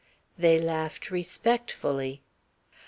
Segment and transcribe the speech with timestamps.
[0.35, 2.23] They laughed respectfully.